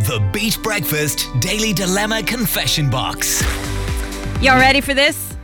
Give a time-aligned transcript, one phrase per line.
[0.00, 3.42] The Beat Breakfast Daily Dilemma Confession Box.
[4.40, 5.36] You all ready for this?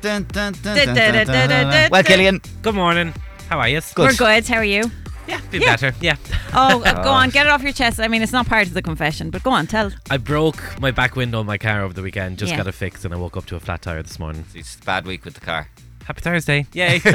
[0.00, 1.90] Dun, dun, dun, dun, dun, dun, dun.
[1.90, 2.02] Well.
[2.02, 3.14] Killian, Good morning.
[3.48, 3.80] How are you?
[3.94, 4.10] Good.
[4.10, 4.46] We're good.
[4.48, 4.90] How are you?
[5.28, 5.66] Yeah, be Yeah.
[5.76, 5.94] better.
[6.00, 6.16] Yeah.
[6.52, 8.00] Oh, uh, go on, get it off your chest.
[8.00, 9.92] I mean, it's not part of the confession, but go on, tell.
[10.10, 12.38] I broke my back window on my car over the weekend.
[12.38, 12.58] Just Yeah.
[12.58, 14.44] got it fixed, and I woke up to a flat tire this morning.
[14.54, 15.68] it's a bad week with the car.
[16.06, 16.66] Happy Thursday!
[16.72, 17.00] Yay!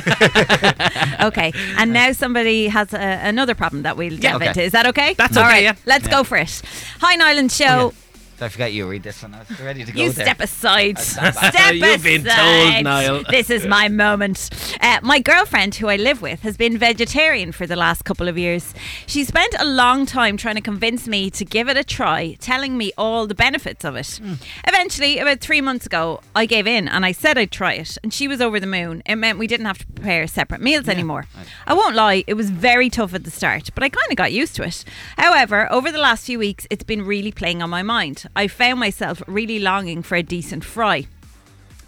[1.19, 4.49] Okay, and now somebody has a, another problem that we'll delve okay.
[4.49, 4.61] into.
[4.61, 5.13] Is that okay?
[5.15, 5.75] That's All okay, right, yeah.
[5.85, 6.11] Let's Yeah.
[6.11, 6.61] go for it.
[7.01, 7.65] Hi, Nyland Show.
[7.65, 8.06] Oh, Did
[8.41, 9.33] I forget you read this one?
[9.33, 10.25] I was ready to go You there.
[10.25, 10.99] step aside.
[10.99, 11.73] Step back.
[11.73, 12.83] You've been told.
[12.83, 13.23] Niall.
[13.29, 14.49] This is my moment.
[14.81, 18.37] Uh, my girlfriend, who I live with, has been vegetarian for the last couple of
[18.37, 18.73] years.
[19.07, 22.77] She spent a long time trying to convince me to give it a try, telling
[22.77, 24.19] me all the benefits of it.
[24.21, 24.33] Hmm.
[24.67, 28.13] Eventually, about three months ago, I gave in and I said I'd try it, and
[28.13, 29.01] she was over the moon.
[29.05, 31.25] It meant we didn't have to prepare separate meals anymore.
[31.65, 34.31] I won't lie, it was very tough at the start, but I kind of got
[34.31, 34.83] used to it.
[35.17, 38.25] However, over the last few weeks, it's been really playing on my mind.
[38.35, 41.07] I found myself really longing for a decent fry.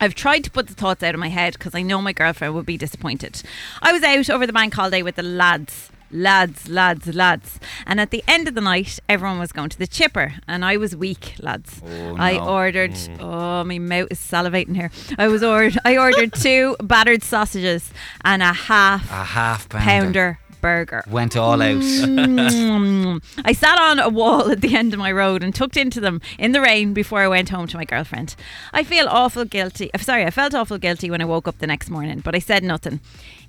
[0.01, 2.53] I've tried to put the thoughts out of my head because I know my girlfriend
[2.55, 3.41] would be disappointed.
[3.81, 5.89] I was out over the bank holiday with the lads.
[6.11, 7.59] Lads, lads, lads.
[7.85, 10.75] And at the end of the night, everyone was going to the chipper, and I
[10.77, 11.81] was weak, lads.
[11.85, 12.49] Oh, I no.
[12.49, 12.93] ordered.
[12.93, 13.17] Mm.
[13.19, 14.89] Oh, my mouth is salivating here.
[15.19, 15.77] I was ordered.
[15.85, 17.91] I ordered two battered sausages
[18.25, 19.85] and a half A half pounder.
[19.85, 21.03] pounder burger.
[21.09, 21.81] Went all out.
[21.81, 23.23] Mm.
[23.43, 26.21] I sat on a wall at the end of my road and tucked into them
[26.37, 28.35] in the rain before I went home to my girlfriend.
[28.73, 29.89] I feel awful guilty.
[29.97, 32.63] Sorry, I felt awful guilty when I woke up the next morning, but I said
[32.63, 32.99] nothing.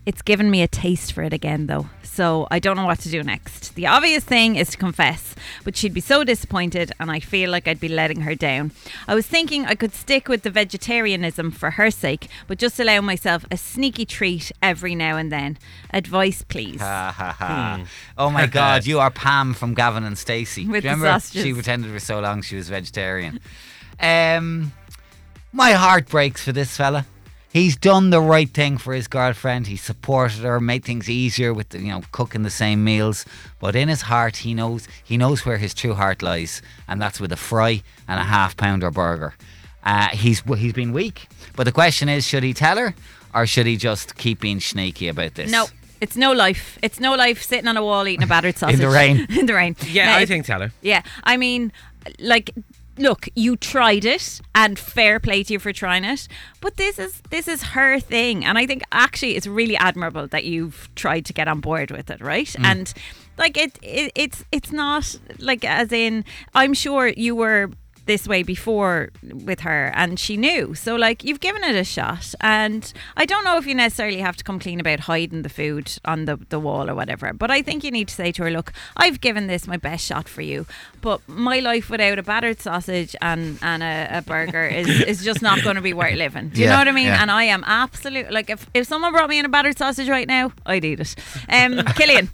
[0.06, 3.10] It's given me a taste for it again, though, so I don't know what to
[3.10, 3.74] do next.
[3.74, 7.68] The obvious thing is to confess, but she'd be so disappointed, and I feel like
[7.68, 8.72] I'd be letting her down.
[9.06, 13.02] I was thinking I could stick with the vegetarianism for her sake, but just allow
[13.02, 15.58] myself a sneaky treat every now and then.
[15.92, 16.80] Advice, please.
[16.80, 17.84] Ha, ha, ha.
[18.16, 20.66] Oh my God, you are Pam from Gavin and Stacey.
[20.66, 21.42] With Do you the remember sausages.
[21.42, 23.38] she pretended for so long she was vegetarian?
[24.02, 24.72] Um,
[25.52, 27.04] my heart breaks for this fella.
[27.52, 29.66] He's done the right thing for his girlfriend.
[29.66, 33.24] He supported her, made things easier with the, you know cooking the same meals.
[33.58, 37.18] But in his heart, he knows he knows where his true heart lies, and that's
[37.20, 39.34] with a fry and a half pounder burger.
[39.84, 41.26] Uh, he's he's been weak,
[41.56, 42.94] but the question is, should he tell her,
[43.34, 45.50] or should he just keep being sneaky about this?
[45.50, 45.66] No,
[46.00, 46.78] it's no life.
[46.82, 49.26] It's no life sitting on a wall eating a battered sausage in the rain.
[49.38, 49.74] in the rain.
[49.88, 50.70] yeah, Now, I think tell her.
[50.82, 51.72] Yeah, I mean,
[52.20, 52.50] like,
[52.98, 56.28] look, you tried it, and fair play to you for trying it.
[56.60, 60.44] But this is this is her thing, and I think actually it's really admirable that
[60.44, 62.46] you've tried to get on board with it, right?
[62.46, 62.64] Mm.
[62.64, 62.94] And
[63.38, 66.24] like it, it, it's it's not like as in
[66.54, 67.70] I'm sure you were
[68.06, 72.34] this way before with her and she knew so like you've given it a shot
[72.40, 75.92] and i don't know if you necessarily have to come clean about hiding the food
[76.04, 78.50] on the, the wall or whatever but i think you need to say to her
[78.50, 80.66] look i've given this my best shot for you
[81.00, 85.40] but my life without a battered sausage and and a, a burger is, is just
[85.42, 87.22] not going to be worth living do you Yeah, know what i mean yeah.
[87.22, 90.26] and i am absolutely like if, if someone brought me in a battered sausage right
[90.28, 91.14] now i'd eat it
[91.48, 92.28] um killian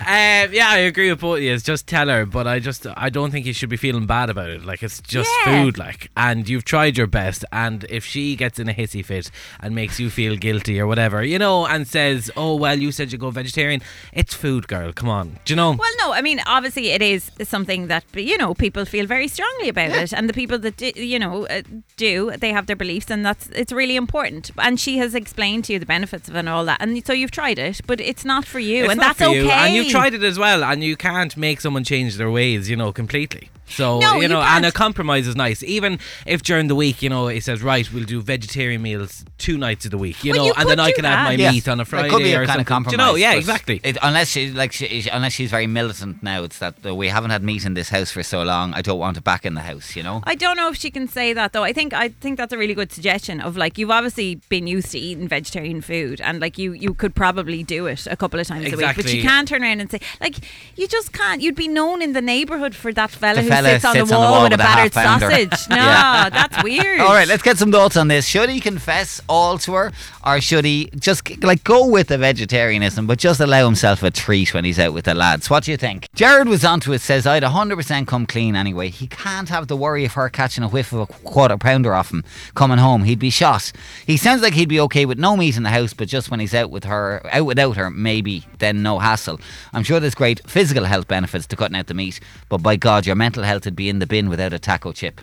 [0.00, 1.56] Um, yeah, I agree with both of you.
[1.58, 4.48] Just tell her, but I just I don't think you should be feeling bad about
[4.50, 4.64] it.
[4.64, 5.62] Like it's just Yeah.
[5.64, 7.44] food, like, and you've tried your best.
[7.52, 9.30] And if she gets in a hissy fit
[9.60, 13.12] and makes you feel guilty or whatever, you know, and says, "Oh well, you said
[13.12, 13.82] you go vegetarian,"
[14.12, 14.92] it's food, girl.
[14.92, 15.72] Come on, do you know?
[15.72, 19.68] Well, no, I mean, obviously, it is something that you know people feel very strongly
[19.68, 21.62] about it, and the people that do, you know uh,
[21.96, 24.50] do, they have their beliefs, and that's it's really important.
[24.58, 27.12] And she has explained to you the benefits of it and all that, and so
[27.12, 29.34] you've tried it, but it's not for you, It's and that's okay.
[29.44, 29.50] you.
[29.50, 32.76] And you've tried it as well, and you can't make someone change their ways, you
[32.76, 33.50] know, completely.
[33.70, 35.62] So No, you you know, and a compromise is nice.
[35.62, 39.56] Even if during the week, you know, he says, right, we'll do vegetarian meals two
[39.56, 41.36] nights of the week, you Well, know, you and then I do can have my
[41.36, 41.42] that.
[41.42, 41.50] Yeah.
[41.52, 42.64] meat on a It Friday could be a or kind of something.
[42.66, 42.96] compromise.
[42.96, 43.80] Do you know, yeah, exactly.
[43.82, 47.30] It, unless she like she, unless she's very militant now, it's that uh, we haven't
[47.30, 48.74] had meat in this house for so long.
[48.74, 49.96] I don't want it back in the house.
[49.96, 50.20] You know.
[50.24, 51.64] I don't know if she can say that though.
[51.64, 54.90] I think I think that's a really good suggestion of like you've obviously been used
[54.92, 58.46] to eating vegetarian food and like you you could probably do it a couple of
[58.46, 59.16] times a week, but Exactly.
[59.16, 60.36] you can't turn around and say like
[60.76, 61.40] you just can't.
[61.40, 64.08] You'd be known in the neighbourhood for that fella The who fella sits, on, sits
[64.10, 65.68] the on the wall wall with a with a battered sausage.
[65.70, 66.28] No, Yeah.
[66.30, 67.00] that's weird.
[67.00, 68.26] All right, let's get some thoughts on this.
[68.26, 69.92] Should he confess all to her,
[70.24, 74.52] or should he just like go with the vegetarianism, but just allow himself a treat
[74.54, 75.48] when he's out with the lads?
[75.50, 76.08] What do you think?
[76.14, 77.00] Jared was onto it.
[77.00, 78.88] Says I'd 100% come clean anyway.
[78.90, 82.10] He can't have the worry of her catching a whiff of a quarter pounder off
[82.12, 82.24] him
[82.54, 83.04] coming home.
[83.04, 83.72] He'd be shot.
[84.06, 86.40] He sounds like he'd be okay with no meat in the house, but just when
[86.40, 89.40] he's out with her, out without her, maybe then no hassle.
[89.72, 93.06] I'm sure there's great physical health benefits to cutting out the meat, but by God,
[93.06, 95.20] your mental health would be in the bin without a taco chip.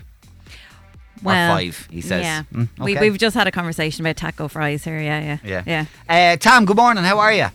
[1.22, 2.22] Well, or five, he says.
[2.22, 3.10] Yeah, Mm, we, okay.
[3.10, 5.00] we've just had a conversation about taco fries here.
[5.00, 5.86] Yeah, yeah, Yeah.
[6.08, 6.32] yeah.
[6.32, 7.02] Uh, Tom, good morning.
[7.04, 7.48] How are you?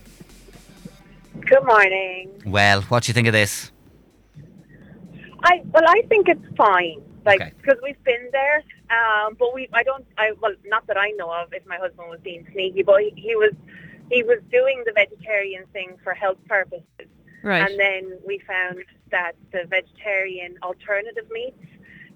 [1.39, 2.29] Good morning.
[2.45, 3.71] Well, what do you think of this?
[5.43, 7.01] I well, I think it's fine.
[7.25, 7.51] Like Okay.
[7.61, 11.31] because we've been there, um, but we I don't I well not that I know
[11.31, 13.51] of if my husband was being sneaky, but he, he was
[14.11, 16.83] he was doing the vegetarian thing for health purposes,
[17.43, 17.69] Right.
[17.69, 18.79] and then we found
[19.13, 21.63] that the vegetarian alternative meats.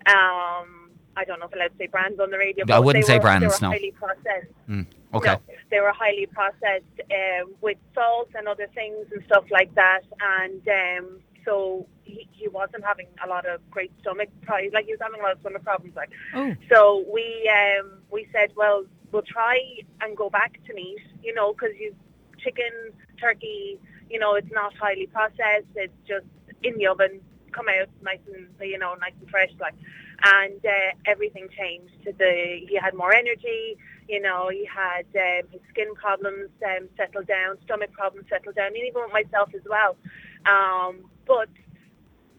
[0.08, 2.66] Um, I don't know if I'm allowed to say brands on the radio.
[2.70, 3.70] I wouldn't they say were, brands, no.
[3.70, 4.54] highly processed.
[4.70, 5.34] Mm, okay.
[5.34, 5.42] No,
[5.72, 10.02] they were highly processed um, with salt and other things and stuff like that.
[10.40, 14.74] And um, so he, he wasn't having a lot of great stomach problems.
[14.74, 15.96] Like he was having a lot of stomach problems.
[15.96, 16.54] Like Oh.
[16.72, 17.26] so, we
[17.60, 19.58] um, we said, well, we'll try
[20.02, 21.02] and go back to meat.
[21.24, 21.96] You know, because you
[22.44, 22.74] chicken,
[23.20, 23.80] turkey.
[24.10, 25.72] You know, it's not highly processed.
[25.76, 26.28] It's just
[26.68, 27.22] in the oven,
[27.52, 29.52] come out nice and you know nice and fresh.
[29.60, 29.76] Like,
[30.24, 31.94] and uh, everything changed.
[32.06, 33.78] To the he had more energy.
[34.08, 38.68] You know, he had um, his skin problems um, settled down, stomach problems settled down,
[38.68, 39.98] and even with myself as well.
[40.46, 41.50] Um, but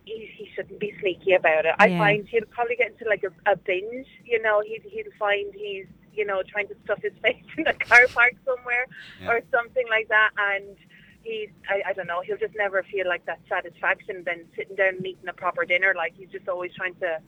[0.07, 1.75] he, he shouldn't be sneaky about it.
[1.79, 1.99] I Yeah.
[1.99, 4.07] find he'll probably get into like a, a binge.
[4.25, 7.75] You know, he'd he'll find he's you know trying to stuff his face in a
[7.75, 8.87] car park somewhere
[9.21, 9.31] Yeah.
[9.33, 10.75] or something like that, and
[11.29, 12.21] he's I, I don't know.
[12.23, 15.93] He'll just never feel like that satisfaction than sitting down and eating a proper dinner.
[15.97, 17.19] Like he's just always trying to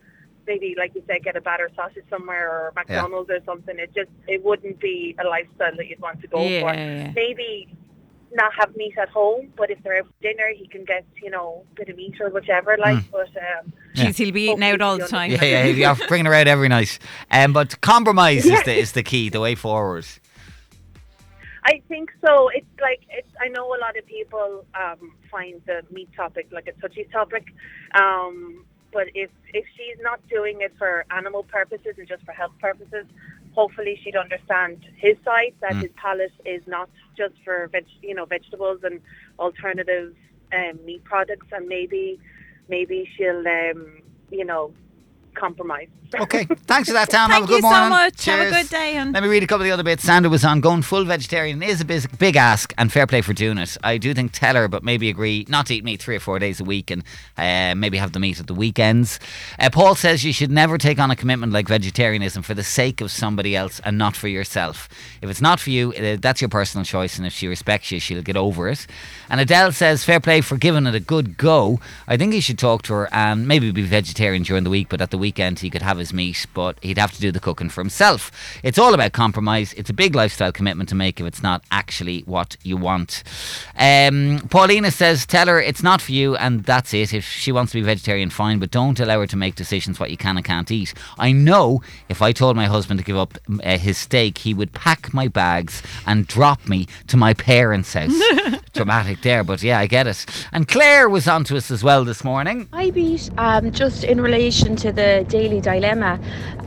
[0.46, 3.78] maybe like you said get a batter sausage somewhere or McDonald's or something.
[3.78, 6.74] It just it wouldn't be a lifestyle that you'd want to go Yeah, for.
[6.74, 7.12] yeah.
[7.14, 7.68] Maybe
[8.32, 11.30] not have meat at home, but if they're out for dinner, he can get you
[11.30, 12.76] know a bit of meat or whichever.
[12.78, 15.32] Like, but um, Jeez, he'll be eating out all the time.
[15.32, 16.98] Yeah, yeah, you're bringing her out every night.
[17.30, 20.06] Um, but compromise is the is the key, the way forward.
[21.64, 22.48] I think so.
[22.48, 23.28] It's like it's.
[23.40, 27.44] I know a lot of people um, find the meat topic like a touchy topic,
[27.94, 32.52] um, but if if she's not doing it for animal purposes and just for health
[32.60, 33.04] purposes,
[33.52, 38.24] hopefully she'd understand his side that his palate is not just for veg, you know,
[38.24, 39.00] vegetables and
[39.38, 40.14] alternative
[40.54, 42.18] um, meat products, and maybe
[42.68, 44.72] maybe she'll um, you know
[45.40, 45.88] compromise.
[46.14, 47.30] Okay, thanks for that, Tom.
[47.30, 47.90] Have a good morning.
[47.90, 48.48] Thank you so morning.
[48.48, 48.52] much.
[48.52, 49.12] Have a good day, hun.
[49.12, 50.04] Let me read a couple of the other bits.
[50.04, 53.32] Sandra was on going full vegetarian is a big, big ask, and fair play for
[53.32, 53.76] doing it.
[53.82, 56.38] I do think tell her, but maybe agree not to eat meat three or four
[56.38, 57.02] days a week, and
[57.38, 59.18] uh, maybe have the meat at the weekends.
[59.58, 63.00] Uh, Paul says you should never take on a commitment like vegetarianism for the sake
[63.00, 64.88] of somebody else and not for yourself.
[65.22, 68.00] If it's not for you, uh, that's your personal choice, and if she respects you,
[68.00, 68.86] she'll get over it.
[69.28, 71.80] And Adele says fair play for giving it a good go.
[72.06, 75.00] I think he should talk to her and maybe be vegetarian during the week, but
[75.00, 77.68] at the weekend he could have his meat, but he'd have to do the cooking
[77.68, 78.32] for himself.
[78.64, 79.72] It's all about compromise.
[79.74, 83.22] It's a big lifestyle commitment to make if it's not actually what you want.
[83.78, 87.14] Um, Paulina says, tell her it's not for you and that's it.
[87.14, 90.10] If she wants to be vegetarian, fine, but don't allow her to make decisions what
[90.10, 90.94] you can and can't eat.
[91.16, 94.72] I know if I told my husband to give up uh, his steak, he would
[94.72, 98.20] pack my bags and drop me to my parents' house.
[98.72, 100.26] Dramatic there, but yeah, I get it.
[100.52, 102.68] And Claire was on to us as well this morning.
[102.72, 106.18] I beat um, just in relation to the daily dilemma.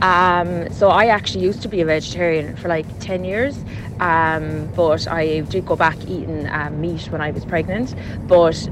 [0.02, 3.64] Um, so I actually used to be a vegetarian for like 10 years,
[4.00, 7.94] um, but I did go back eating um, meat when I was pregnant.
[8.28, 8.68] But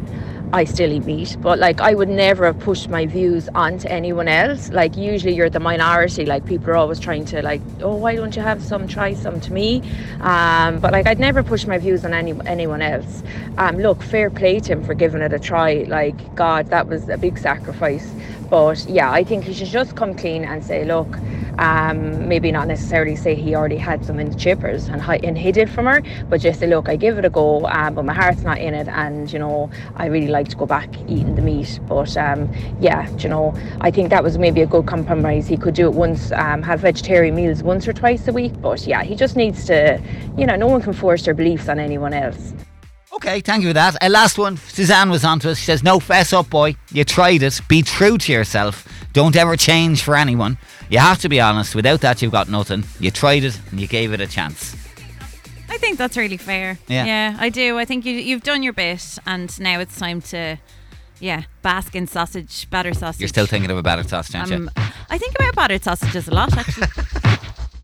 [0.54, 4.28] I still eat meat, but like I would never have pushed my views onto anyone
[4.28, 4.68] else.
[4.68, 6.26] Like usually you're the minority.
[6.26, 8.86] Like people are always trying to like, oh, why don't you have some?
[8.86, 9.82] Try some to me.
[10.20, 13.22] Um, but like I'd never push my views on any anyone else.
[13.56, 15.86] Um, look, fair play to him for giving it a try.
[15.88, 18.06] Like God, that was a big sacrifice.
[18.52, 21.18] But yeah, I think he should just come clean and say, look,
[21.58, 25.56] um, maybe not necessarily say he already had some in the chippers and, and hid
[25.56, 28.12] it from her, but just say, look, I give it a go, um, but my
[28.12, 31.40] heart's not in it, and you know, I really like to go back eating the
[31.40, 31.80] meat.
[31.88, 35.48] But um, yeah, you know, I think that was maybe a good compromise.
[35.48, 38.86] He could do it once, um, have vegetarian meals once or twice a week, but
[38.86, 39.98] yeah, he just needs to,
[40.36, 42.52] you know, no one can force their beliefs on anyone else.
[43.24, 44.02] Okay, thank you for that.
[44.02, 45.58] Uh, last one, Suzanne was on to us.
[45.58, 46.74] She says, No, fess up, boy.
[46.90, 47.60] You tried it.
[47.68, 48.88] Be true to yourself.
[49.12, 50.58] Don't ever change for anyone.
[50.90, 51.76] You have to be honest.
[51.76, 52.82] Without that, you've got nothing.
[52.98, 54.74] You tried it and you gave it a chance.
[55.68, 56.78] I think that's really fair.
[56.88, 57.04] Yeah.
[57.04, 57.78] Yeah, I do.
[57.78, 60.58] I think you you've done your bit, and now it's time to,
[61.20, 63.20] yeah, bask in sausage, batter sausage.
[63.20, 64.56] You're still thinking of a battered sausage, aren't you?
[64.56, 64.70] Um,
[65.10, 66.88] I think about battered sausages a lot, actually.